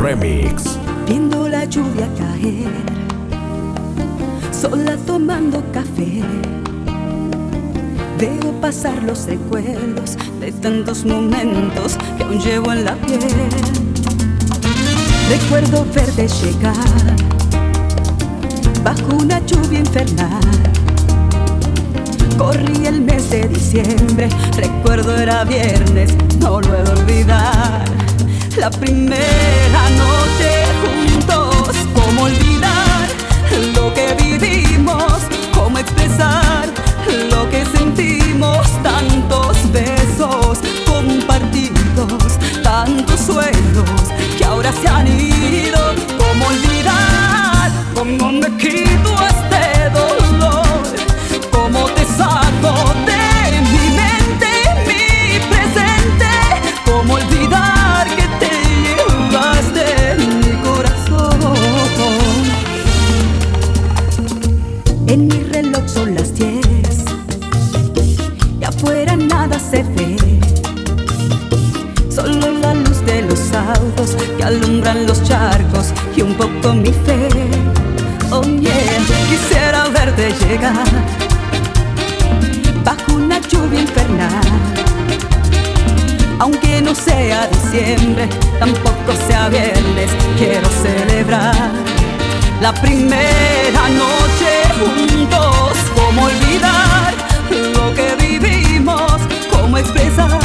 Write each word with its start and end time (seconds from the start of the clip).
Remix. 0.00 0.78
Viendo 1.04 1.48
la 1.48 1.64
lluvia 1.64 2.08
caer, 2.16 2.70
sola 4.52 4.96
tomando 5.04 5.60
café. 5.72 6.22
Veo 8.20 8.52
pasar 8.60 9.02
los 9.02 9.26
recuerdos 9.26 10.16
de 10.38 10.52
tantos 10.52 11.04
momentos 11.04 11.98
que 12.16 12.22
aún 12.22 12.38
llevo 12.38 12.72
en 12.72 12.84
la 12.84 12.94
piel. 12.94 13.20
Recuerdo 15.28 15.84
verte 15.92 16.28
llegar 16.28 17.16
bajo 18.84 19.16
una 19.16 19.44
lluvia 19.44 19.80
infernal. 19.80 20.40
Corrí 22.38 22.86
el 22.86 23.00
mes 23.00 23.28
de 23.28 23.48
diciembre, 23.48 24.28
recuerdo 24.56 25.16
era 25.16 25.42
viernes, 25.42 26.16
no 26.38 26.60
lo 26.60 26.76
he 26.76 26.82
de 26.84 26.90
olvidar. 26.92 28.09
La 28.56 28.68
primera 28.68 29.82
noche 29.96 30.64
juntos, 30.82 31.76
cómo 31.94 32.24
olvidar 32.24 33.08
lo 33.74 33.94
que 33.94 34.14
vivimos, 34.22 35.22
cómo 35.54 35.78
expresar 35.78 36.66
lo 37.30 37.48
que 37.48 37.64
sentimos, 37.64 38.66
tantos 38.82 39.56
besos 39.72 40.58
compartidos, 40.84 42.38
tantos 42.62 43.20
sueños 43.20 43.90
que 44.36 44.44
ahora 44.44 44.72
se 44.72 44.88
han 44.88 45.06
ido, 45.06 45.94
cómo 46.18 46.46
olvidar, 46.48 47.70
cómo 47.94 48.32
me 48.32 48.48
quito 48.56 49.14
este 49.28 49.90
dolor, 49.90 50.82
cómo 51.52 51.84
te 51.90 52.04
saco 52.04 52.94
de 53.06 53.29
alumbran 74.50 75.06
los 75.06 75.22
charcos 75.22 75.92
y 76.16 76.22
un 76.22 76.34
poco 76.34 76.74
mi 76.74 76.92
fe. 76.92 77.28
Oh 78.30 78.42
yeah, 78.42 78.98
quisiera 79.28 79.88
verte 79.88 80.32
llegar 80.44 80.86
bajo 82.84 83.12
una 83.12 83.40
lluvia 83.48 83.80
infernal. 83.80 84.42
Aunque 86.40 86.80
no 86.80 86.94
sea 86.94 87.48
diciembre, 87.48 88.28
tampoco 88.58 89.12
sea 89.28 89.48
viernes, 89.48 90.10
quiero 90.38 90.68
celebrar 90.82 91.70
la 92.60 92.72
primera 92.74 93.82
noche 94.02 94.52
juntos. 94.80 95.76
¿Cómo 95.94 96.24
olvidar 96.24 97.14
lo 97.74 97.94
que 97.94 98.16
vivimos? 98.16 99.20
¿Cómo 99.52 99.78
expresar 99.78 100.40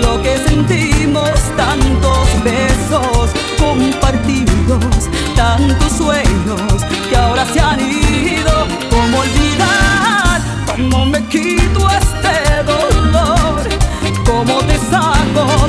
lo 0.00 0.22
que 0.22 0.36
sentimos? 0.38 1.30
Tantos 1.56 2.28
besos 2.44 3.30
compartidos, 3.58 5.08
tantos 5.36 5.92
sueños 5.92 6.84
que 7.08 7.16
ahora 7.16 7.44
se 7.46 7.60
han 7.60 7.80
ido. 7.80 8.66
¿Cómo 8.90 9.18
olvidar? 9.18 10.40
¿Cómo 10.66 11.06
me 11.06 11.24
quito 11.26 11.88
este 11.90 12.62
dolor? 12.64 13.62
¿Cómo 14.24 14.58
te 14.60 14.78
saco 14.78 15.68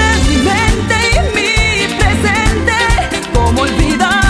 de 0.00 0.10
mi 0.28 0.36
mente 0.48 0.96
y 1.14 1.18
mi 1.34 1.94
presente? 1.98 2.76
¿Cómo 3.34 3.62
olvidar 3.62 4.27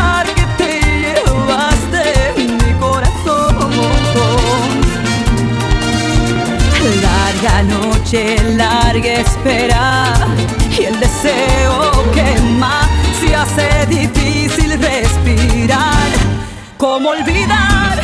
Larga 7.41 7.63
noche, 7.63 8.37
larga 8.57 9.13
espera 9.13 10.13
y 10.77 10.87
el 10.87 10.99
deseo 10.99 11.93
quema, 12.13 12.81
se 13.21 13.33
hace 13.33 13.87
difícil 13.87 14.77
respirar. 14.81 16.09
¿Cómo 16.77 17.11
olvidar 17.11 18.03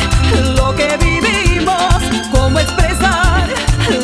lo 0.55 0.73
que 0.75 0.95
vivimos? 0.97 1.95
¿Cómo 2.31 2.59
expresar 2.59 3.49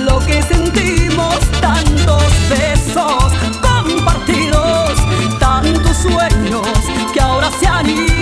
lo 0.02 0.20
que 0.20 0.44
sentimos? 0.44 1.40
Tantos 1.62 2.26
besos 2.50 3.32
compartidos, 3.62 4.92
tantos 5.40 5.96
sueños 5.96 6.68
que 7.14 7.22
ahora 7.22 7.50
se 7.58 7.68
han 7.68 7.90
ido. 7.90 8.21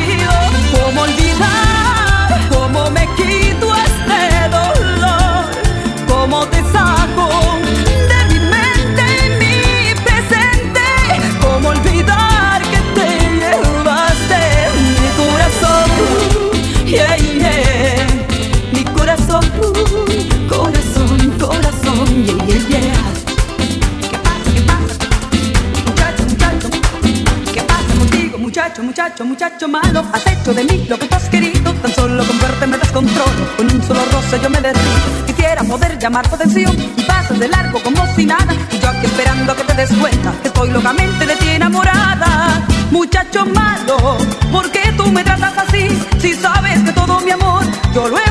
Muchacho, 29.10 29.26
muchacho, 29.26 29.68
malo, 29.68 30.06
has 30.14 30.28
hecho 30.28 30.54
de 30.54 30.64
mí 30.66 30.86
lo 30.88 31.00
que 31.00 31.08
tú 31.08 31.16
has 31.16 31.28
querido. 31.30 31.74
Tan 31.74 31.92
solo 31.96 32.24
con 32.24 32.40
verte 32.40 32.68
me 32.68 32.78
descontrolo, 32.78 33.58
con 33.58 33.66
un 33.66 33.82
solo 33.82 34.02
roce 34.12 34.40
yo 34.40 34.50
me 34.52 34.62
derrito. 34.62 35.26
Quisiera 35.26 35.64
poder 35.64 35.98
llamar 35.98 36.30
tu 36.30 36.36
atención 36.36 36.72
y 36.96 37.02
pasas 37.06 37.40
de 37.40 37.48
largo 37.48 37.82
como 37.82 38.06
si 38.16 38.28
nada. 38.28 38.54
Y 38.72 38.78
yo 38.78 38.88
aquí 38.88 39.08
esperando 39.08 39.52
a 39.52 39.56
que 39.56 39.64
te 39.64 39.74
des 39.74 39.92
cuenta 39.94 40.32
que 40.44 40.50
estoy 40.50 40.70
locamente 40.70 41.26
de 41.26 41.36
ti 41.38 41.50
enamorada. 41.50 42.68
Muchacho 42.92 43.48
malo, 43.48 44.18
¿por 44.52 44.70
qué 44.70 44.94
tú 44.96 45.12
me 45.12 45.24
tratas 45.24 45.58
así? 45.58 45.88
Si 46.20 46.36
sabes 46.36 46.80
que 46.84 46.92
todo 46.92 47.20
mi 47.22 47.32
amor 47.32 47.64
yo 47.96 48.08
lo 48.08 48.20
he 48.20 48.29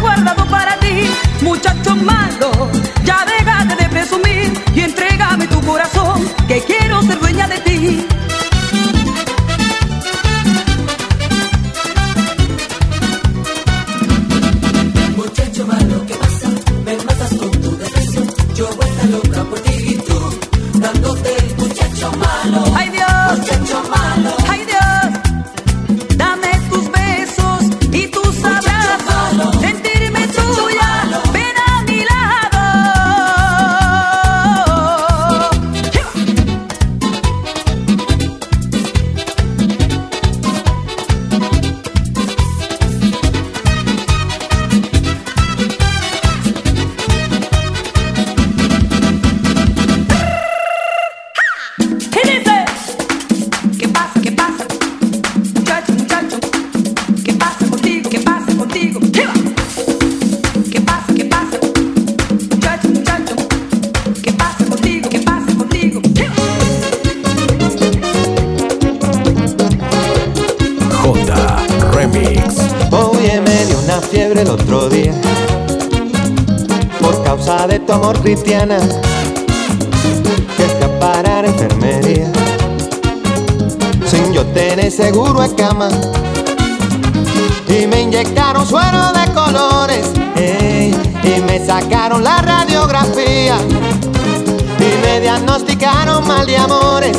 amores. 96.69 97.17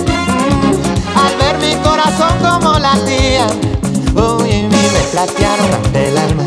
Al 1.16 1.36
ver 1.38 1.57
mi 1.60 1.75
corazón 1.81 2.34
como 2.42 2.78
latía. 2.78 3.48
Oye, 4.16 4.68
me 4.69 5.00
platearon 5.12 5.74
hasta 5.74 6.00
el 6.00 6.18
alma 6.18 6.44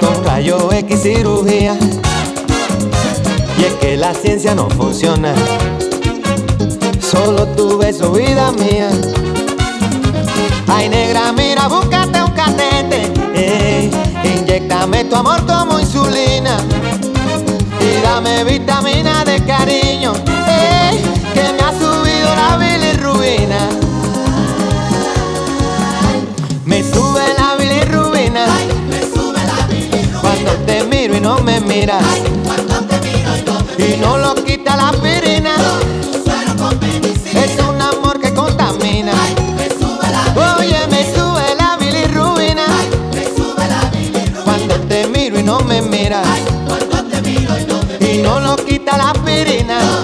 con 0.00 0.24
rayo 0.24 0.72
X 0.72 1.02
cirugía. 1.02 1.76
Y 3.58 3.64
es 3.64 3.74
que 3.74 3.96
la 3.96 4.12
ciencia 4.14 4.54
no 4.54 4.68
funciona, 4.68 5.32
solo 7.00 7.46
tu 7.56 7.78
beso, 7.78 8.12
vida 8.12 8.50
mía. 8.52 8.90
Ay, 10.66 10.88
negra, 10.88 11.32
mira, 11.32 11.68
búscate 11.68 12.22
un 12.22 12.30
catete. 12.32 13.12
Ey, 13.34 13.90
inyectame 14.24 15.04
tu 15.04 15.16
amor 15.16 15.46
como 15.46 15.78
insulina. 15.78 16.58
Y 17.80 18.02
dame 18.02 18.44
vitamina 18.44 19.24
de 19.24 19.42
cariño. 19.44 20.12
Que 21.34 21.42
me 21.52 21.62
ha 21.62 21.72
subido 21.72 22.34
la 22.36 22.56
bilirrubina. 22.56 23.68
Me 26.64 26.82
sube 26.82 27.22
la 27.38 27.56
bilirrubina. 27.56 28.46
Cuando 30.20 30.52
te 30.66 30.84
miro 30.84 31.16
y 31.16 31.20
no 31.20 31.38
me 31.40 31.60
miras. 31.60 32.02
Y 33.78 33.96
no 33.96 34.16
lo 34.18 34.34
quita 34.36 34.76
la 34.76 34.88
aspirina. 34.90 35.54
Es 37.34 37.58
un 37.60 37.82
amor 37.82 38.20
que 38.20 38.32
contamina. 38.32 39.12
Oye, 40.58 40.86
me 40.88 41.14
sube 41.14 41.54
la 41.58 41.76
bilirrubina. 41.76 42.64
Cuando 44.44 44.74
te 44.88 45.06
miro 45.08 45.38
y 45.38 45.42
no 45.42 45.60
me 45.60 45.82
miras. 45.82 46.26
Y 48.00 48.22
no 48.22 48.40
lo 48.40 48.56
quita 48.56 48.96
la 48.96 49.10
aspirina. 49.10 49.78
Es 49.78 50.03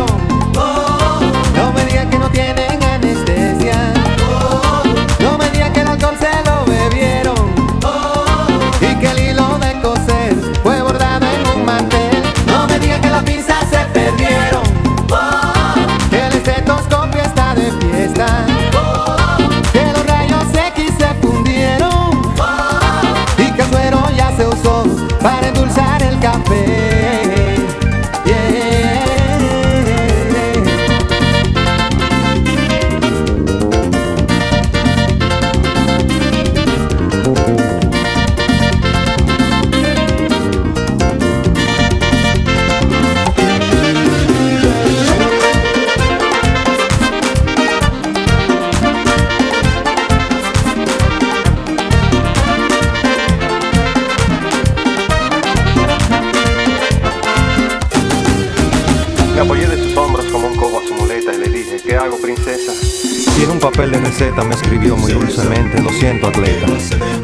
Papel 63.71 63.91
de 63.91 63.99
receta 63.99 64.43
me 64.43 64.55
escribió 64.55 64.97
muy 64.97 65.13
dulcemente, 65.13 65.81
lo 65.81 65.89
siento, 65.91 66.27
atleta. 66.27 66.67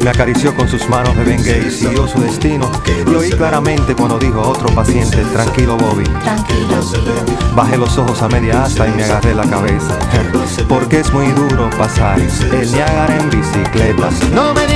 Me 0.02 0.10
acarició 0.10 0.54
con 0.54 0.68
sus 0.68 0.88
manos 0.88 1.14
de 1.16 1.24
bengue 1.24 1.64
y 1.66 1.70
siguió 1.70 2.06
su 2.08 2.20
destino. 2.20 2.70
Lo 3.06 3.18
oí 3.20 3.30
claramente 3.30 3.94
cuando 3.94 4.18
dijo 4.18 4.40
a 4.40 4.48
otro 4.48 4.68
paciente, 4.74 5.18
tranquilo, 5.32 5.76
Bobby. 5.76 6.04
Bajé 7.54 7.76
los 7.76 7.96
ojos 7.98 8.22
a 8.22 8.28
media 8.28 8.64
asta 8.64 8.88
y 8.88 8.92
me 8.92 9.04
agarré 9.04 9.34
la 9.34 9.44
cabeza. 9.48 9.98
Porque 10.68 11.00
es 11.00 11.12
muy 11.12 11.26
duro 11.32 11.68
pasar 11.76 12.18
el 12.18 12.72
Niágara 12.72 13.18
en 13.18 13.30
bicicleta. 13.30 14.10
No 14.32 14.54
me 14.54 14.66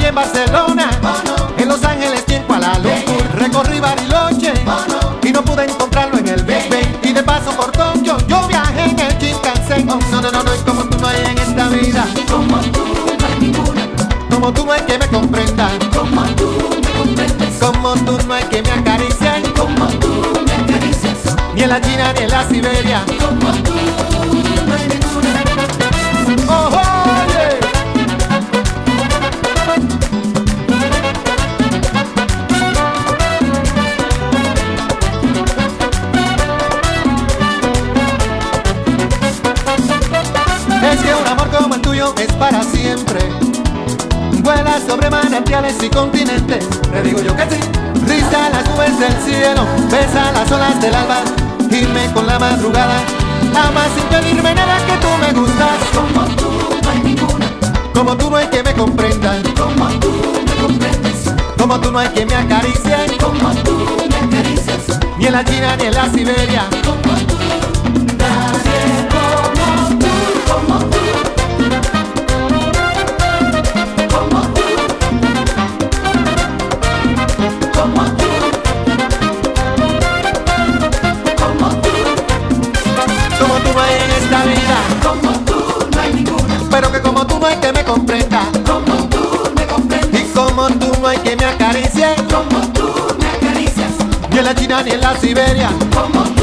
en 0.00 0.14
Barcelona, 0.14 0.88
en 1.58 1.68
Los 1.68 1.84
Ángeles 1.84 2.24
y 2.26 2.34
en 2.34 2.42
Kuala 2.44 2.78
Lumpur. 2.78 3.38
Recorrí 3.38 3.78
Bariloche 3.78 4.54
y 5.22 5.32
no 5.32 5.42
pude 5.44 5.64
encontrarlo 5.64 6.18
en 6.18 6.28
el 6.28 6.42
Big 6.44 6.70
Bang. 6.70 6.96
Y 7.02 7.12
de 7.12 7.22
paso 7.22 7.50
por 7.50 7.70
Tokio 7.72 8.16
yo 8.26 8.46
viajé 8.48 8.84
en 8.84 8.98
el 8.98 9.18
Shinkansen. 9.18 9.90
Oh, 9.90 9.98
no, 10.10 10.22
no, 10.22 10.32
no, 10.32 10.42
no, 10.42 10.54
y 10.54 10.58
como 10.60 10.84
tú 10.84 10.98
no 10.98 11.08
hay 11.08 11.16
en 11.26 11.38
esta 11.38 11.68
vida, 11.68 12.06
Como 12.30 12.56
tú 12.58 12.86
no 13.20 13.26
hay 13.26 13.40
ninguna, 13.40 13.86
como 14.30 14.52
tú 14.52 14.64
no 14.64 14.72
hay 14.72 14.80
que 14.80 14.98
me 14.98 15.08
comprenda, 15.08 15.68
como 15.94 16.22
tú 16.36 16.50
me 16.82 16.90
comprendes, 16.92 17.58
como 17.60 17.94
tú 17.94 18.18
no 18.26 18.34
hay 18.34 18.44
que 18.44 18.62
me 18.62 18.70
acaricie, 18.70 19.42
como 19.54 19.86
tú 20.00 20.42
me 20.46 20.52
acaricias, 20.54 21.36
ni 21.54 21.62
en 21.62 21.68
la 21.68 21.80
China 21.82 22.12
ni 22.14 22.22
en 22.22 22.30
la 22.30 22.48
Siberia. 22.48 23.04
como 23.20 23.52
tú 23.62 23.81
y 45.82 45.88
continentes. 45.90 46.64
Le 46.92 47.02
digo 47.02 47.20
yo 47.22 47.34
que 47.36 47.42
sí. 47.42 47.60
Risa 48.06 48.50
las 48.50 48.68
nubes 48.70 48.98
del 48.98 49.12
cielo, 49.24 49.64
besa 49.90 50.32
las 50.32 50.50
olas 50.50 50.80
del 50.80 50.94
alba. 50.94 51.18
Irme 51.70 52.12
con 52.12 52.26
la 52.26 52.38
madrugada. 52.38 53.00
Ama 53.54 53.82
sin 53.94 54.04
pedirme 54.04 54.54
nada 54.54 54.76
que 54.86 54.92
tú 54.98 55.08
me 55.20 55.32
gustas. 55.40 55.78
Como 55.94 56.26
tú 56.36 56.50
no 56.82 56.90
hay 56.90 56.98
ninguna, 57.00 57.46
Como 57.94 58.16
tú 58.16 58.30
no 58.30 58.36
hay 58.36 58.46
que 58.48 58.62
me 58.62 58.72
comprenda. 58.74 59.34
como 59.58 59.88
tú 60.00 60.12
me 60.46 60.54
comprendes, 60.62 61.30
Como 61.58 61.80
tú 61.80 61.90
no 61.92 61.98
hay 61.98 62.08
que 62.08 62.26
me 62.26 62.34
acaricie. 62.34 62.96
como 63.20 63.50
tú 63.62 63.86
me 64.08 64.16
acaricias, 64.16 65.00
Ni 65.18 65.26
en 65.26 65.32
la 65.32 65.44
China 65.44 65.76
ni 65.76 65.86
en 65.86 65.94
la 65.94 66.10
Siberia. 66.10 66.64
como 66.84 67.11
la 94.52 94.60
China 94.60 94.82
ni 94.82 94.90
en 94.90 95.00
la 95.00 95.16
Siberia. 95.16 95.70
como 95.94 96.22
tú. 96.34 96.42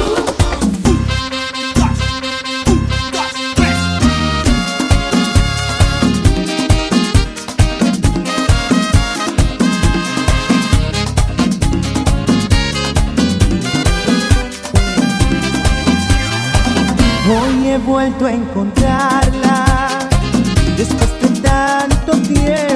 Hoy 17.31 17.67
he 17.67 17.77
vuelto 17.77 18.25
a 18.25 18.33
encontrarla 18.33 19.99
después 20.77 21.21
de 21.21 21.41
tanto 21.41 22.11
tiempo. 22.27 22.68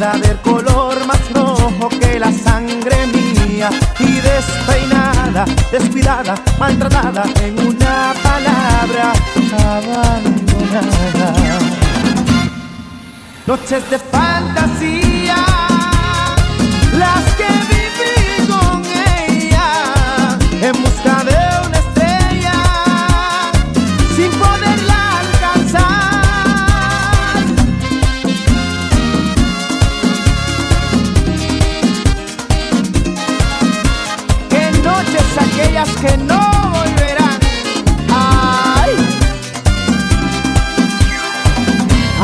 Pintada 0.00 0.18
del 0.18 0.38
color 0.38 1.06
más 1.06 1.20
rojo 1.32 1.88
que 2.00 2.18
la 2.18 2.32
sangre 2.32 3.06
mía 3.08 3.68
y 3.98 4.12
despeinada, 4.20 5.44
descuidada, 5.70 6.34
maltratada 6.58 7.24
en 7.42 7.58
una 7.58 8.14
palabra 8.22 9.12
abandonada. 9.52 11.34
Noches 13.46 13.90
de 13.90 13.98
fantasía, 13.98 15.09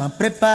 llama, 0.00 0.08
prepara. 0.16 0.49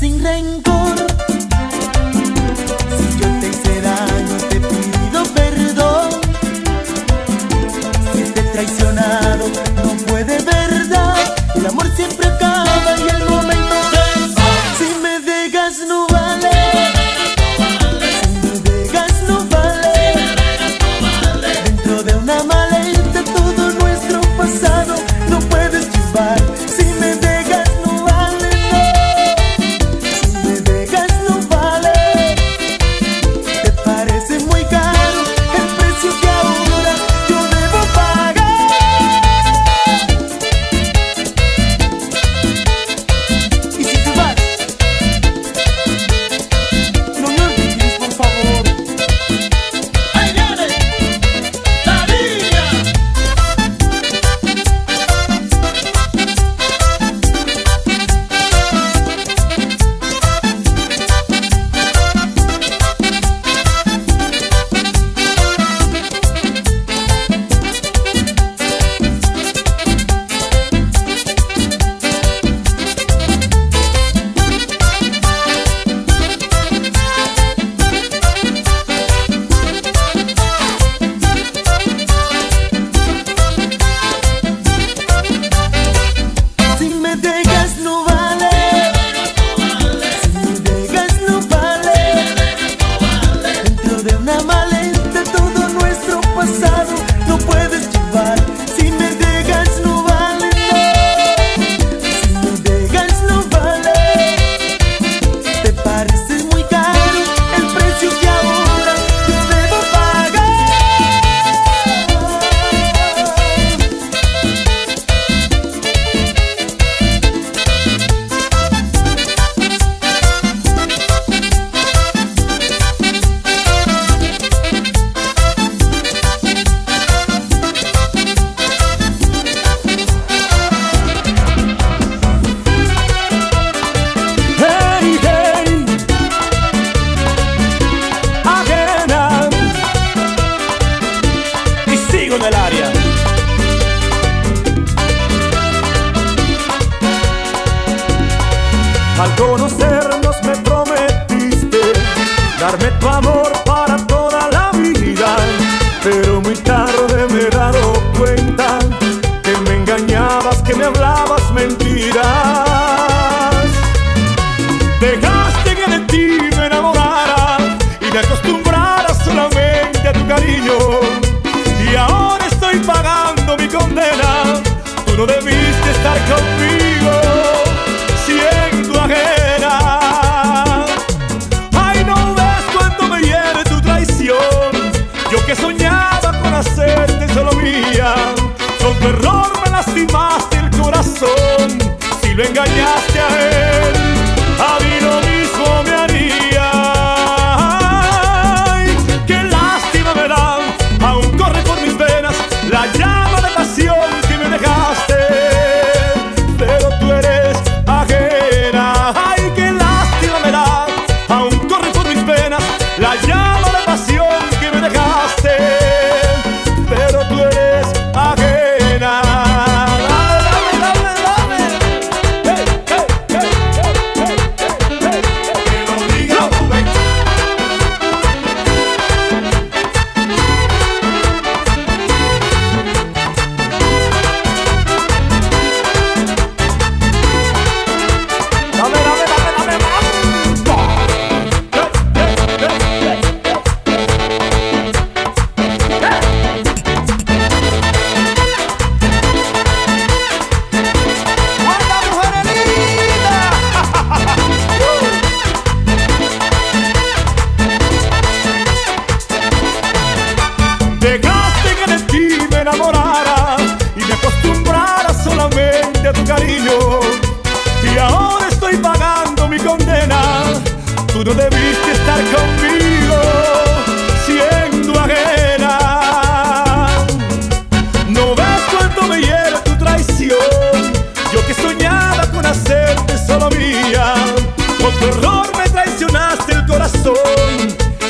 sinh 0.00 0.18
rênh 0.24 0.61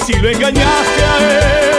Si 0.07 0.13
lo 0.15 0.29
engañaste 0.29 1.05
a 1.05 1.69
él, 1.69 1.72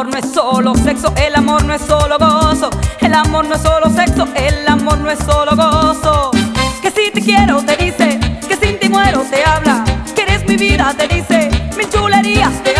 amor 0.00 0.14
no 0.14 0.18
es 0.18 0.32
solo 0.32 0.74
sexo, 0.76 1.12
el 1.16 1.34
amor 1.34 1.62
no 1.64 1.74
es 1.74 1.82
solo 1.82 2.16
gozo. 2.18 2.70
El 3.00 3.12
amor 3.12 3.44
no 3.46 3.54
es 3.54 3.60
solo 3.60 3.90
sexo, 3.90 4.26
el 4.34 4.66
amor 4.66 4.96
no 4.98 5.10
es 5.10 5.18
solo 5.18 5.54
gozo. 5.54 6.30
Que 6.80 6.90
si 6.90 7.10
te 7.10 7.20
quiero 7.20 7.62
te 7.62 7.76
dice, 7.76 8.18
que 8.48 8.56
sin 8.56 8.78
ti 8.78 8.88
muero 8.88 9.20
te 9.30 9.44
habla, 9.44 9.84
que 10.14 10.22
eres 10.22 10.46
mi 10.46 10.56
vida 10.56 10.94
te 10.96 11.06
dice, 11.06 11.50
mis 11.76 11.90
chulerías 11.90 12.62
te 12.62 12.70
habla. 12.70 12.79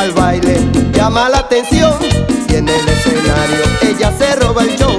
al 0.00 0.12
baile, 0.12 0.66
llama 0.94 1.28
la 1.28 1.40
atención 1.40 1.92
y 2.48 2.54
en 2.54 2.66
el 2.66 2.88
escenario 2.88 3.64
ella 3.82 4.10
se 4.16 4.34
roba 4.36 4.62
el 4.62 4.74
show, 4.78 4.96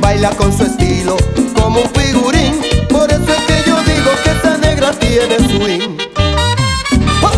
baila 0.00 0.30
con 0.30 0.56
su 0.56 0.62
estilo 0.62 1.16
como 1.60 1.80
un 1.80 1.90
figurín, 1.90 2.60
por 2.88 3.10
eso 3.10 3.24
es 3.26 3.42
que 3.48 3.68
yo 3.68 3.76
digo 3.82 4.10
que 4.22 4.30
esta 4.30 4.56
negra 4.58 4.92
tiene 4.92 5.36
swing. 5.48 5.98
¡Oh! 7.22 7.32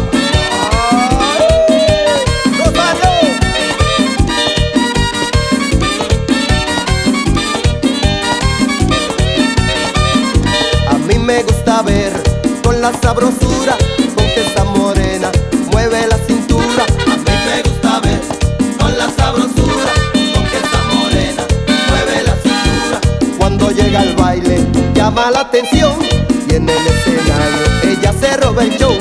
A 10.90 10.98
mí 11.06 11.18
Me 11.18 11.42
gusta 11.42 11.80
ver 11.82 12.12
con 12.62 12.82
la 12.82 12.92
sabrosura 12.92 13.47
llama 25.18 25.30
la 25.30 25.40
atención 25.40 25.98
y 26.48 26.54
en 26.54 26.68
el 26.68 26.86
escenario 26.86 27.90
ella 27.90 28.12
se 28.12 28.36
roba 28.36 28.62
el 28.62 28.76
show, 28.78 28.96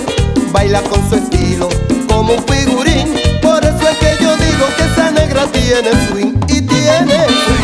baila 0.51 0.81
con 0.83 1.07
su 1.09 1.15
estilo 1.15 1.69
como 2.07 2.33
un 2.33 2.43
figurín, 2.47 3.13
por 3.41 3.63
eso 3.63 3.89
es 3.89 3.97
que 3.97 4.23
yo 4.23 4.35
digo 4.37 4.65
que 4.75 4.83
esa 4.83 5.11
negra 5.11 5.45
tiene 5.51 5.91
swing 6.07 6.33
y 6.47 6.61
tiene 6.61 7.25
swing. 7.45 7.56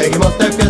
Egg 0.00 0.18
måste 0.18 0.52
fjäll 0.52 0.69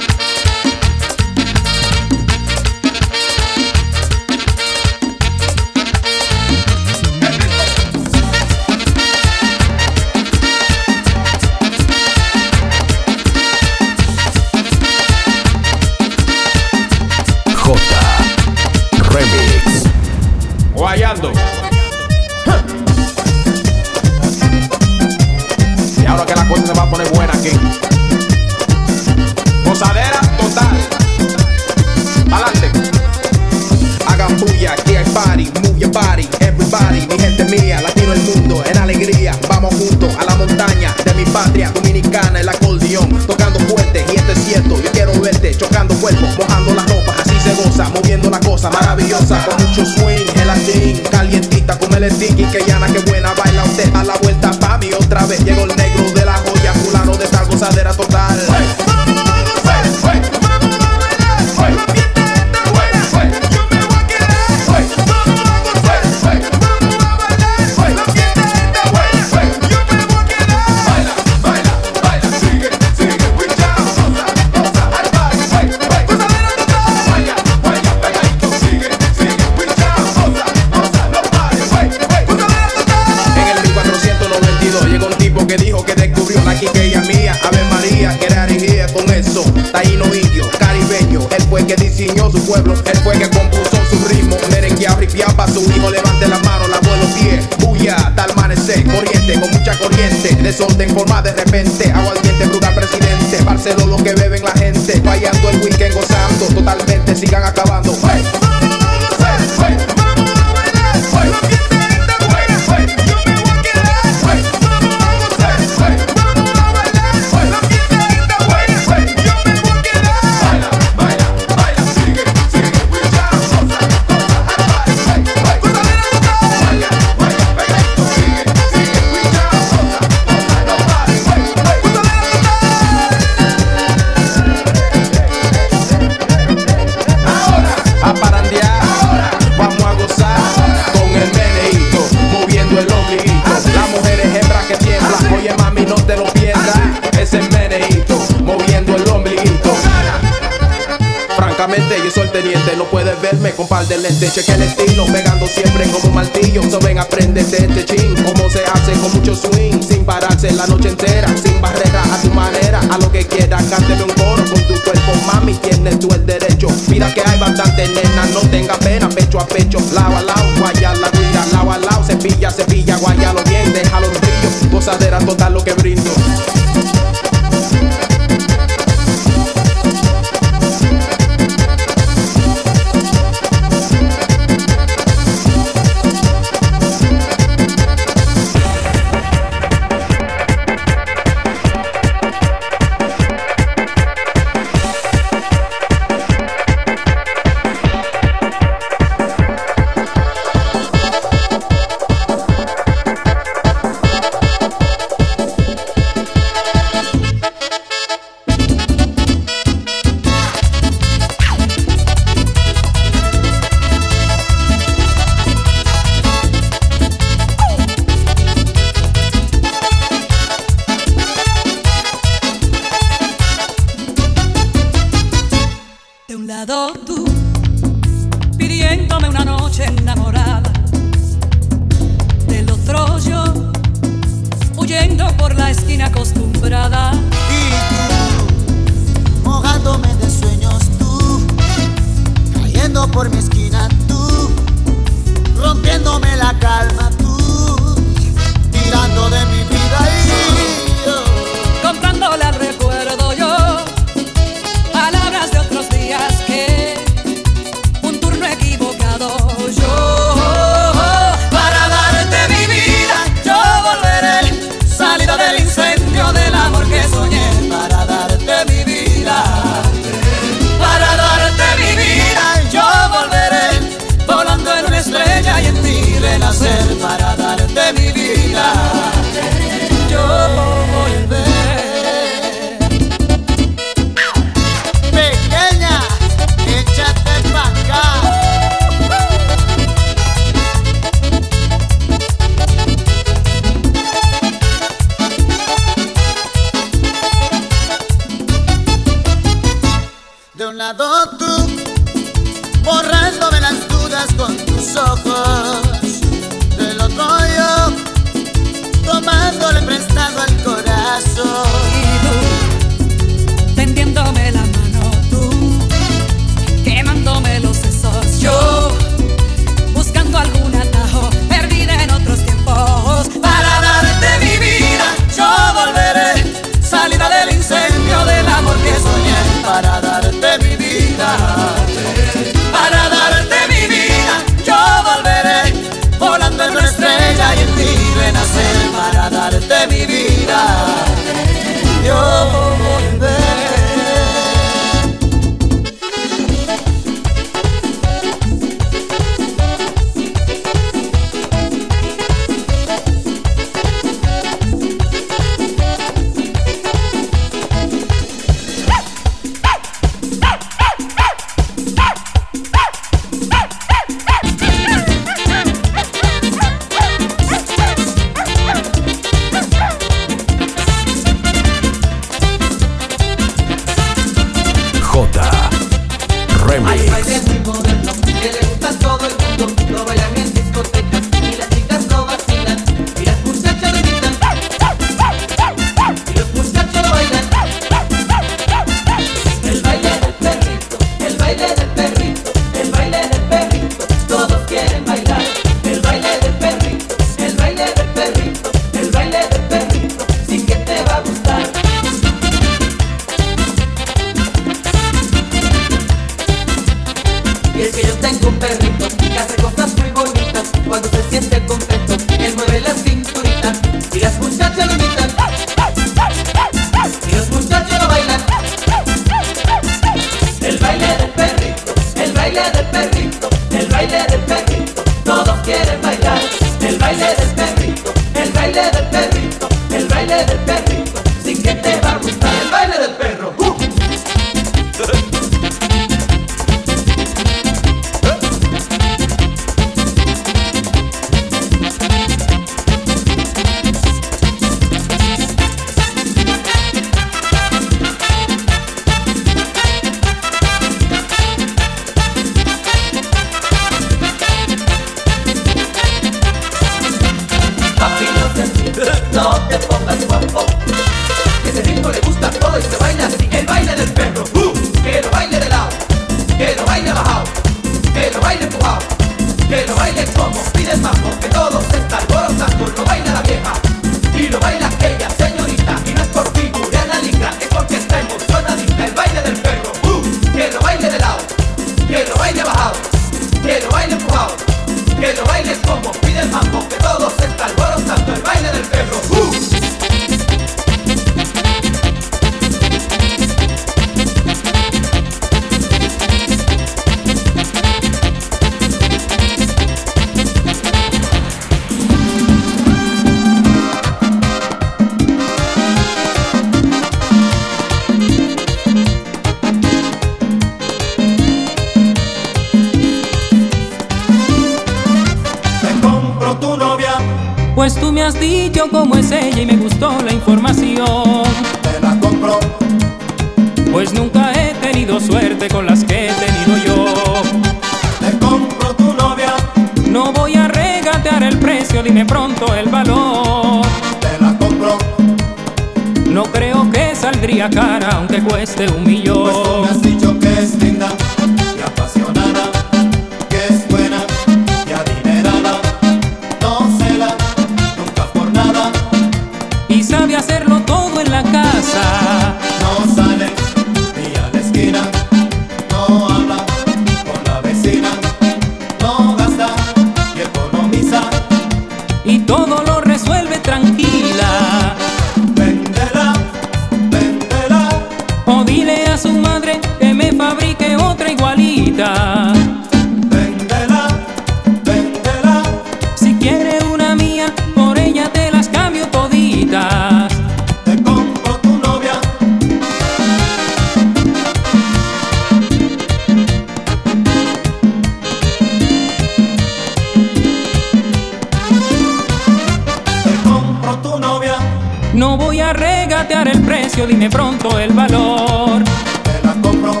dime 597.06 597.30
pronto 597.30 597.78
el 597.78 597.92
valor. 597.92 598.82
Te 599.22 599.46
la 599.46 599.54
compro. 599.60 600.00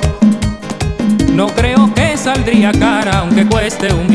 No 1.32 1.46
creo 1.48 1.92
que 1.94 2.16
saldría 2.16 2.72
cara, 2.72 3.18
aunque 3.20 3.46
cueste 3.46 3.92
un 3.92 4.05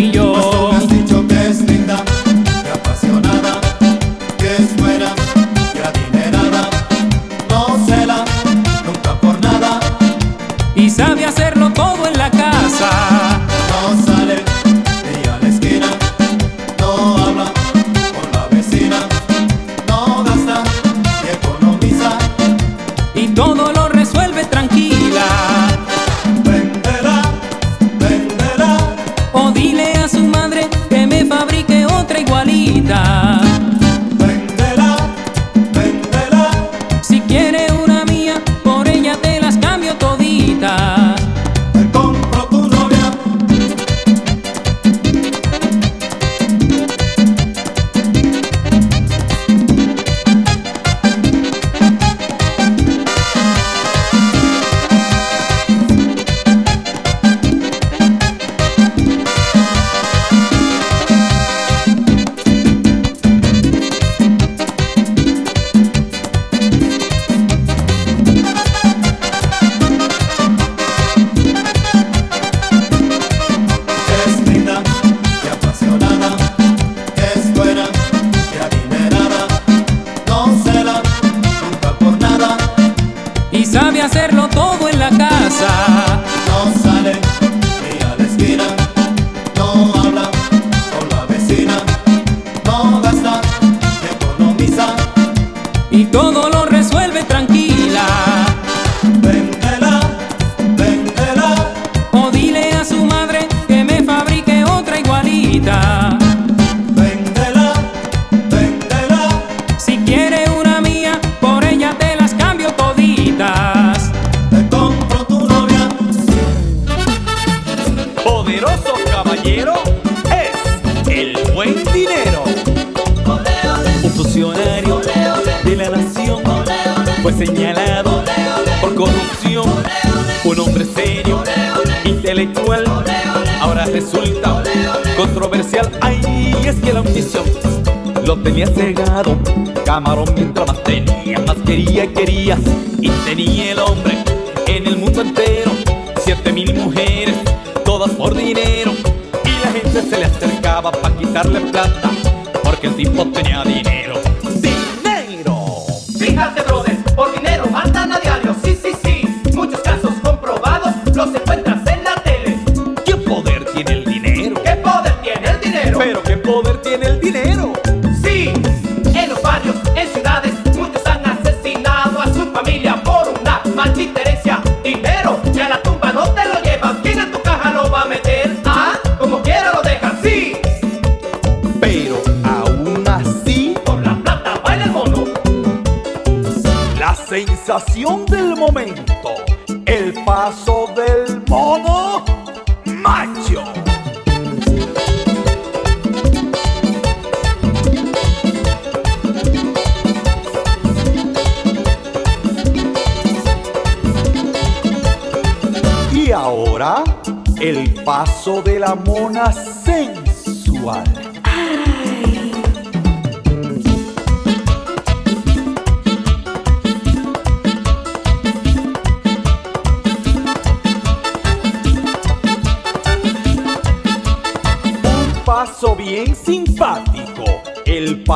sensación 187.80 188.26
del 188.26 188.51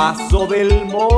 paso 0.06 0.46
del 0.46 0.86
mono 0.86 1.15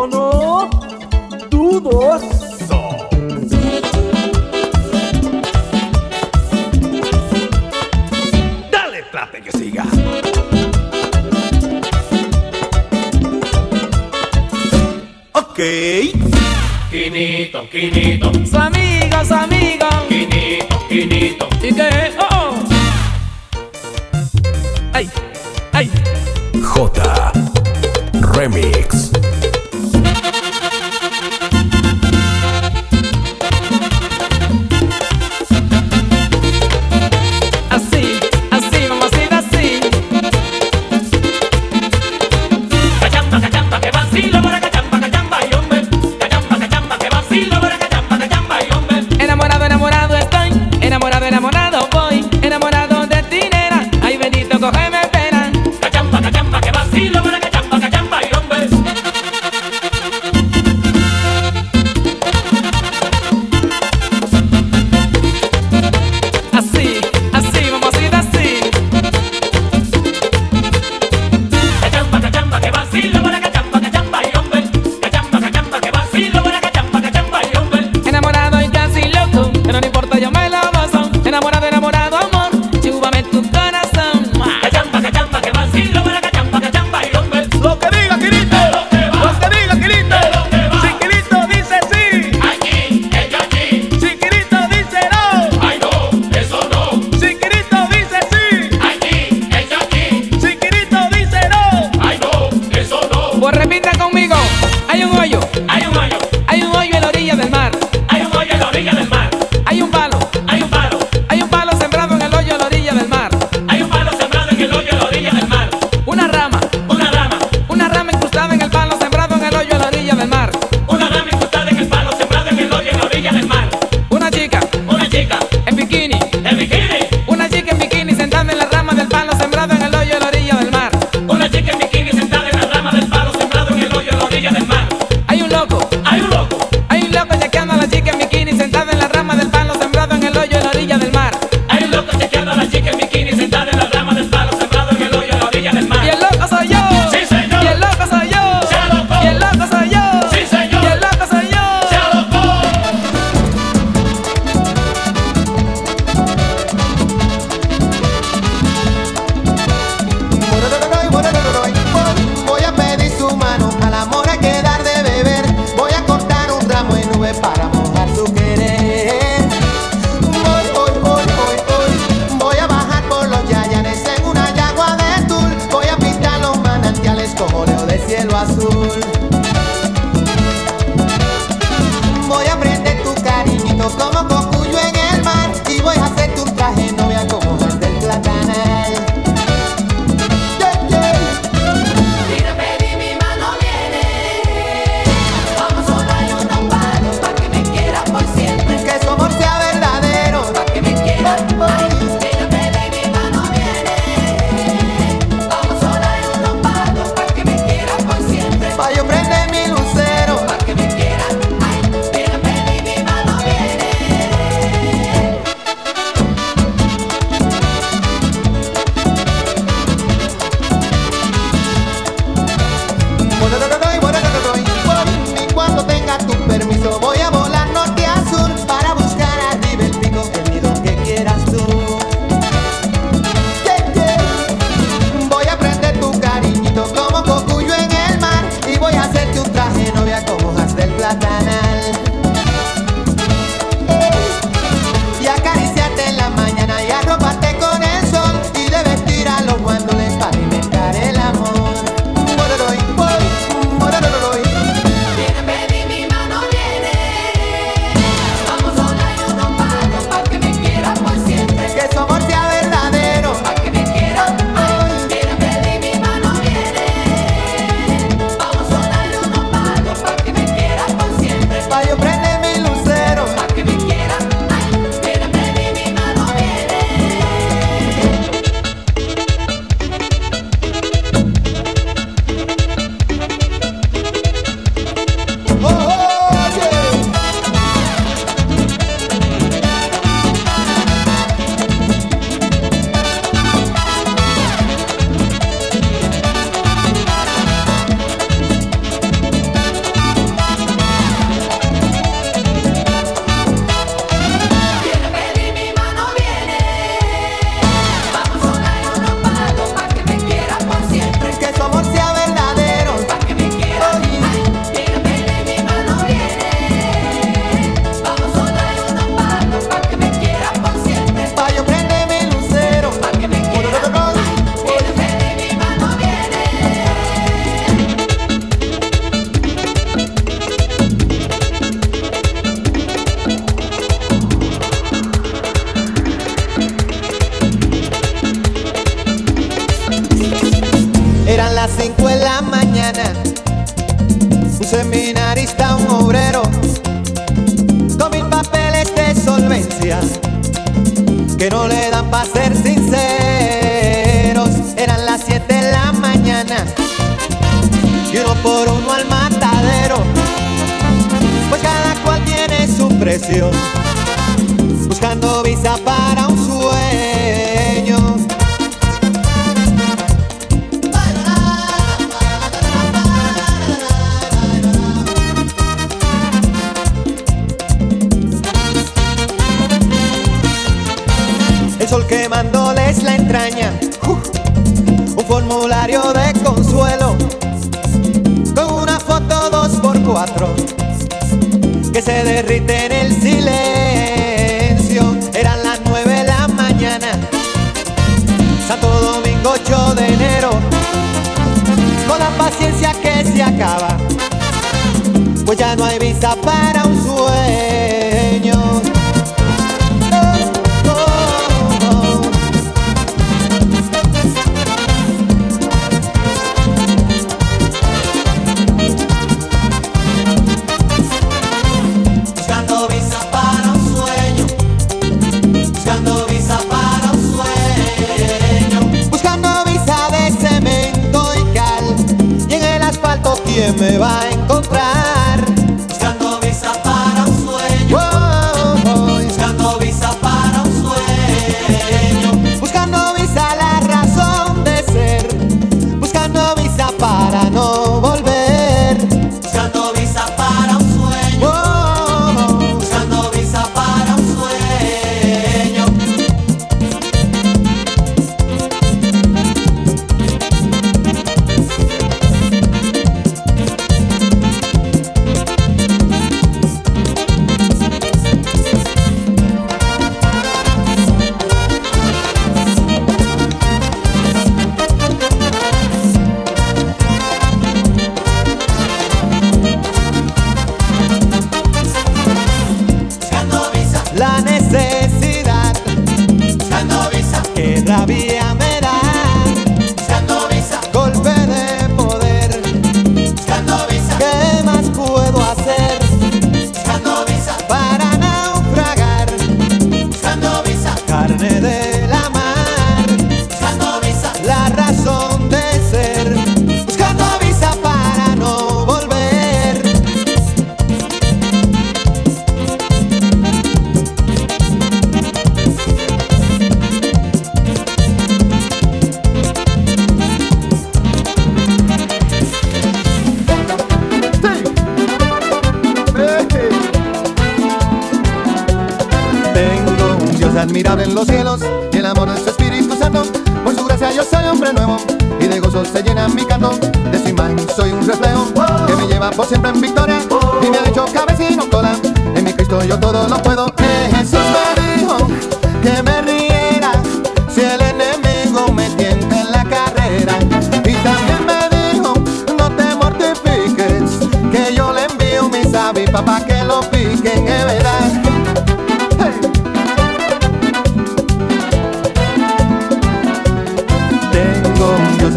admirable 530.78 531.06
en 531.06 531.16
los 531.16 531.26
cielos 531.26 531.62
y 531.92 531.98
el 531.98 532.06
amor 532.06 532.30
de 532.32 532.40
su 532.40 532.50
Espíritu 532.50 532.96
Santo. 532.96 533.24
Por 533.64 533.76
su 533.76 533.84
gracia 533.86 534.12
yo 534.12 534.24
soy 534.24 534.46
hombre 534.46 534.72
nuevo 534.74 534.98
y 535.40 535.48
de 535.48 535.60
gozo 535.60 535.84
se 535.84 536.04
llena 536.04 536.28
mi 536.28 536.46
canto. 536.46 536.70
De 537.12 537.18
su 537.18 537.30
imagen 537.30 537.58
soy 537.76 537.92
un 537.92 538.06
reflejo 538.06 538.46
que 538.86 538.96
me 538.96 539.08
lleva 539.08 539.32
por 539.32 539.48
siempre 539.48 539.72
en 539.72 539.82
victoria 539.82 540.20
y 540.62 540.70
me 540.70 540.78
ha 540.78 540.88
hecho 540.88 541.06
cabecino 541.12 541.68
cola. 541.68 541.96
En 542.36 542.44
mi 542.44 542.54
Cristo 542.54 542.84
yo 542.84 543.00
todo 543.00 543.28
lo 543.28 543.42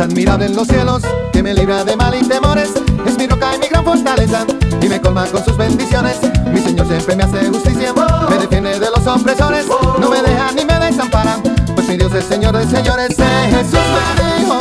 admirable 0.01 0.47
en 0.47 0.57
los 0.57 0.67
cielos, 0.67 1.03
que 1.33 1.43
me 1.43 1.53
libra 1.55 1.85
de 1.85 1.97
mal 1.97 2.15
y 2.15 2.27
temores, 2.27 2.71
es 3.07 3.19
mi 3.19 3.27
roca 3.27 3.55
y 3.55 3.59
mi 3.59 3.67
gran 3.69 3.85
fortaleza, 3.85 4.47
y 4.81 4.89
me 4.89 5.01
colma 5.01 5.27
con 5.27 5.45
sus 5.45 5.57
bendiciones. 5.57 6.19
Mi 6.53 6.61
Señor 6.61 6.87
siempre 6.87 7.17
me 7.17 7.25
hace 7.25 7.49
justicia, 7.49 7.93
me 8.29 8.39
defiende 8.39 8.79
de 8.79 8.87
los 8.91 9.07
opresores, 9.07 9.67
no 10.01 10.09
me 10.09 10.23
deja 10.23 10.53
ni 10.53 10.65
me 10.65 10.79
desampara, 10.79 11.37
pues 11.75 11.87
mi 11.89 11.97
Dios 11.97 12.15
es 12.15 12.25
Señor 12.25 12.57
de 12.57 12.67
señores. 12.67 13.11
Eh, 13.19 13.51
Jesús 13.51 13.79
me 14.17 14.41
dijo 14.41 14.59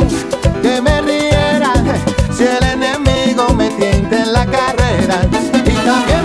que 0.62 0.80
me 0.82 1.00
riera 1.00 1.72
si 2.36 2.44
el 2.44 2.62
enemigo 2.62 3.48
me 3.54 3.70
tienta 3.70 4.22
en 4.22 4.32
la 4.32 4.44
carrera, 4.46 5.20
y 5.64 5.72
también 5.86 6.19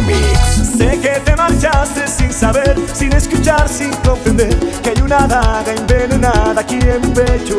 Sé 0.00 0.98
que 0.98 1.20
te 1.20 1.36
marchaste 1.36 2.08
sin 2.08 2.32
saber, 2.32 2.74
sin 2.94 3.12
escuchar, 3.12 3.68
sin 3.68 3.90
comprender 3.96 4.58
que 4.82 4.90
hay 4.90 5.02
una 5.02 5.26
daga 5.26 5.74
envenenada 5.76 6.58
aquí 6.58 6.78
en 6.80 7.02
pecho. 7.12 7.58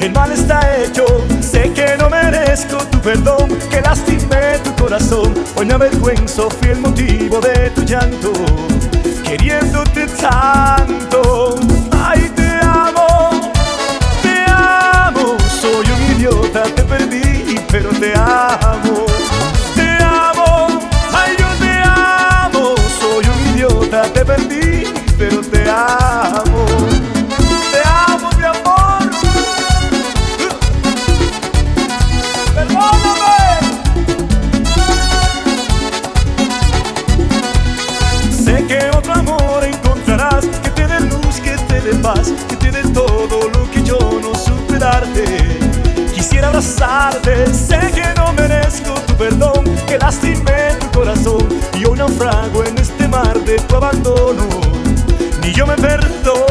El 0.00 0.12
mal 0.12 0.30
está 0.30 0.60
hecho, 0.76 1.04
sé 1.40 1.72
que 1.72 1.96
no 1.98 2.08
merezco 2.08 2.76
tu 2.90 3.00
perdón, 3.00 3.48
que 3.68 3.80
lastimé 3.80 4.58
tu 4.62 4.72
corazón. 4.76 5.34
Hoy 5.56 5.66
me 5.66 5.74
avergüenzo, 5.74 6.48
fui 6.50 6.70
el 6.70 6.80
motivo 6.80 7.40
de 7.40 7.70
tu 7.70 7.82
llanto, 7.82 8.32
queriéndote 9.24 10.06
tanto. 10.06 11.56
Ay, 11.90 12.30
te 12.36 12.48
amo, 12.62 13.40
te 14.22 14.44
amo, 14.46 15.36
soy 15.60 15.84
un 15.84 16.16
idiota, 16.16 16.62
te 16.62 16.82
perdí, 16.84 17.58
pero 17.68 17.90
te 17.90 18.14
amo. 18.14 18.69
sé 47.52 47.78
que 47.94 48.14
no 48.16 48.32
merezco 48.32 48.94
tu 49.06 49.14
perdón, 49.14 49.64
que 49.86 49.98
lastimé 49.98 50.74
tu 50.80 50.90
corazón 50.98 51.46
y 51.78 51.84
hoy 51.84 51.98
naufrago 51.98 52.64
en 52.64 52.78
este 52.78 53.06
mar 53.06 53.38
de 53.40 53.58
tu 53.58 53.76
abandono. 53.76 54.48
Ni 55.42 55.52
yo 55.52 55.66
me 55.66 55.76
perdono. 55.76 56.49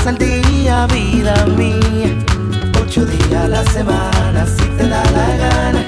pasa 0.00 0.10
el 0.10 0.18
día, 0.18 0.86
vida 0.86 1.46
mía. 1.56 2.16
Ocho 2.82 3.04
días 3.04 3.44
a 3.44 3.48
la 3.48 3.64
semana, 3.64 4.46
si 4.46 4.66
te 4.76 4.88
da 4.88 5.02
la 5.12 5.36
gana. 5.36 5.84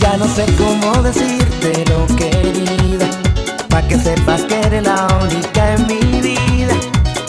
Ya 0.00 0.16
no 0.16 0.26
sé 0.26 0.46
cómo 0.56 1.02
decirte 1.02 1.84
lo 1.90 2.06
querida. 2.16 3.08
Pa' 3.68 3.82
que 3.82 3.98
sepas 3.98 4.42
que 4.42 4.60
eres 4.60 4.84
la 4.84 5.06
única 5.22 5.74
en 5.74 5.86
mi 5.86 6.20
vida. 6.20 6.74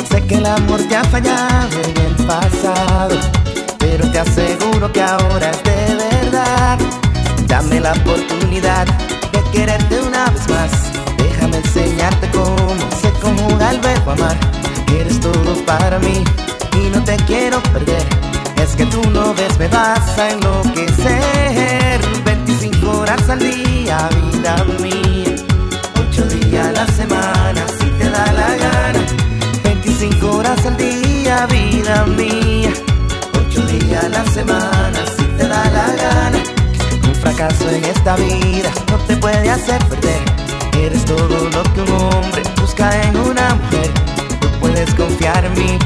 Sé 0.10 0.24
que 0.26 0.36
el 0.36 0.46
amor 0.46 0.82
te 0.88 0.96
ha 0.96 1.04
fallado 1.04 1.78
en 1.84 1.98
el 2.06 2.26
pasado. 2.26 3.16
Pero 3.80 4.10
te 4.12 4.20
aseguro 4.20 4.92
que 4.92 5.02
ahora 5.02 5.50
es 5.50 5.64
de 5.64 5.96
verdad. 5.96 6.78
Dame 7.48 7.80
la 7.80 7.94
oportunidad 7.94 8.86
de 9.34 9.42
quererte 9.52 10.00
una 10.02 10.30
vez 10.30 10.48
más. 10.50 10.72
Déjame 11.18 11.58
enseñarte 11.58 12.30
cómo 12.32 12.76
se 13.02 13.10
conjuga 13.20 13.72
el 13.72 13.80
verbo 13.80 14.12
amar 14.12 14.69
Eres 14.98 15.20
todo 15.20 15.54
para 15.66 16.00
mí 16.00 16.24
y 16.74 16.90
no 16.90 17.04
te 17.04 17.16
quiero 17.28 17.62
perder. 17.64 18.06
Es 18.62 18.76
que 18.76 18.86
tú 18.86 19.02
no 19.12 19.34
ves, 19.34 19.58
me 19.58 19.68
vas 19.68 20.18
a 20.18 20.32
enloquecer. 20.32 22.00
25 22.26 23.00
horas 23.00 23.30
al 23.30 23.40
día, 23.40 24.10
vida 24.32 24.66
mía. 24.82 25.36
8 26.10 26.26
días 26.26 26.68
a 26.68 26.72
la 26.72 26.88
semana, 26.88 27.66
si 27.80 27.86
te 27.92 28.10
da 28.10 28.32
la 28.34 28.56
gana. 28.58 29.06
25 29.64 30.32
horas 30.32 30.66
al 30.66 30.78
día, 30.78 31.46
vida 31.48 32.06
mía. 32.06 32.74
8 33.48 33.62
días 33.68 34.04
a 34.04 34.10
la 34.10 34.26
semana, 34.26 35.00
si 35.18 35.24
te 35.24 35.48
da 35.48 35.64
la 35.70 35.88
gana. 36.04 36.40
Un 37.08 37.16
fracaso 37.16 37.70
en 37.70 37.86
esta 37.86 38.16
vida 38.16 38.70
no 38.92 38.98
te 39.08 39.16
puede 39.18 39.50
hacer 39.50 39.84
perder. 39.86 40.22
Eres 40.78 41.06
todo 41.06 41.50
lo 41.50 41.64
que 41.74 41.82
un 41.82 41.92
hombre 41.92 42.44
busca 42.60 42.90
en 43.04 43.18
una 43.18 43.56
mujer. 43.56 44.09
Puedes 44.80 44.96
confiar 44.96 45.44
en 45.44 45.54
mí 45.56 45.78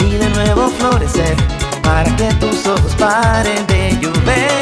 y 0.00 0.16
de 0.18 0.28
nuevo 0.28 0.68
florecer 0.68 1.34
para 1.82 2.14
que 2.16 2.34
tus 2.34 2.66
ojos 2.66 2.94
paren 2.96 3.66
de 3.66 3.98
llover. 3.98 4.52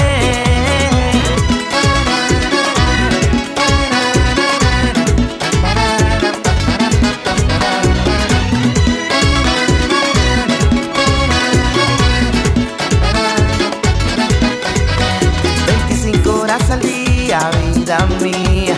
25 15.66 16.40
horas 16.42 16.70
al 16.70 16.80
día, 16.80 17.50
vida 17.74 18.06
mía. 18.22 18.76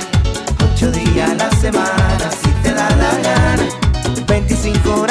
8 0.72 0.90
días 0.90 1.30
a 1.32 1.34
la 1.34 1.50
semana, 1.50 2.01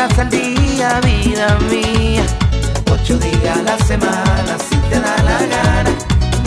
horas 0.02 0.20
al 0.20 0.30
día, 0.30 1.00
vida 1.02 1.58
mía. 1.70 2.24
8 2.90 3.18
días 3.18 3.58
a 3.58 3.62
la 3.62 3.78
semana, 3.86 4.58
si 4.58 4.76
te 4.90 5.00
da 5.00 5.16
la 5.24 5.38
gana. 5.46 5.92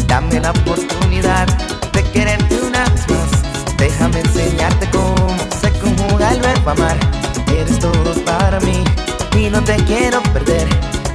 Dame 0.09 0.41
la 0.41 0.51
oportunidad 0.51 1.47
de 1.93 2.03
quererte 2.11 2.61
una 2.67 2.85
vez 2.91 3.09
más. 3.09 3.77
Déjame 3.77 4.21
enseñarte 4.21 4.91
cómo 4.91 5.37
se 5.61 5.71
conjuga 5.79 6.33
el 6.33 6.41
verbo 6.41 6.71
amar. 6.71 6.97
Eres 7.47 7.79
todo 7.79 8.13
para 8.25 8.59
mí 8.61 8.83
y 9.39 9.51
no 9.51 9.63
te 9.63 9.77
quiero 9.85 10.21
perder. 10.33 10.67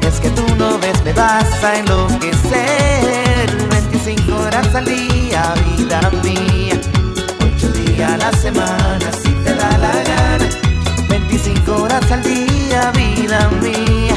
Es 0.08 0.22
que 0.22 0.30
tú 0.30 0.46
no 0.58 0.80
ves, 0.80 1.04
me 1.04 1.12
vas 1.14 1.64
a 1.64 1.78
enloquecer. 1.78 3.50
25 3.70 4.36
horas 4.36 4.74
al 4.76 4.86
día, 4.86 5.54
vida 5.66 6.10
mía. 6.24 6.80
8 7.56 7.68
días 7.74 8.14
a 8.14 8.18
la 8.18 8.32
semana, 8.32 9.12
si 9.22 9.30
te 9.44 9.54
da 9.54 9.78
la 9.78 9.92
gana. 10.04 10.69
25 11.30 11.84
horas 11.84 12.12
al 12.12 12.24
día, 12.24 12.92
vida 12.92 13.50
mía. 13.62 14.16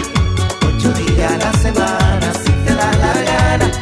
8 0.66 0.92
días 0.94 1.32
a 1.32 1.36
la 1.36 1.52
semana, 1.52 2.32
si 2.42 2.50
te 2.64 2.74
da 2.74 2.90
la 2.92 3.12
gana. 3.22 3.81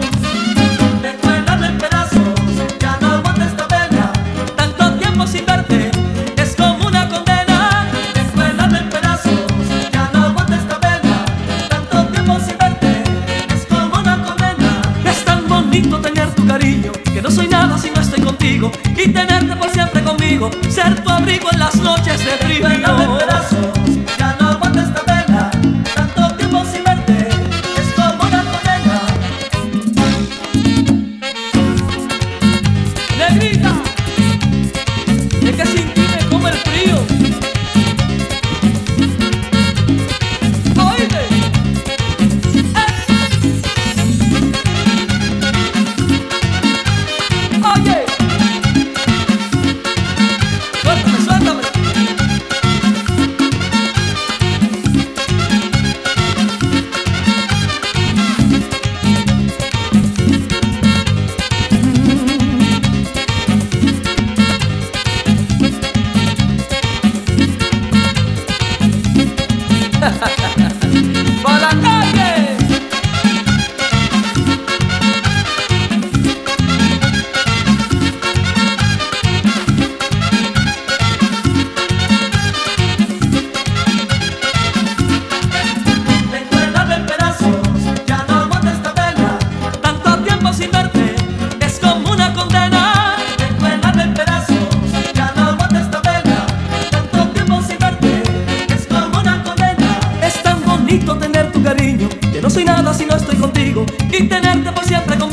contigo 103.37 103.85
y 104.11 104.23
tenerte 104.23 104.71
por 104.71 104.85
siempre 104.85 105.17
conmigo. 105.17 105.30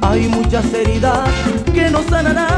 Hay 0.00 0.26
muchas 0.28 0.72
heridas 0.72 1.28
que 1.74 1.90
no 1.90 2.02
sanarán. 2.04 2.51